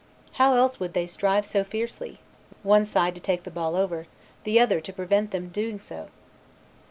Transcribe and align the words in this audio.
How 0.31 0.55
else 0.55 0.79
would 0.79 0.93
they 0.95 1.05
strive 1.05 1.45
so 1.45 1.63
fiercely, 1.63 2.17
one 2.63 2.87
side 2.87 3.13
to 3.13 3.21
take 3.21 3.43
the 3.43 3.51
ball 3.51 3.75
over, 3.75 4.07
the 4.45 4.59
other 4.59 4.81
to 4.81 4.91
prevent 4.91 5.29
them 5.29 5.49
doing 5.49 5.79
so! 5.79 6.07